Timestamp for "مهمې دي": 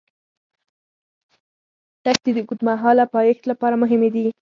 3.83-4.25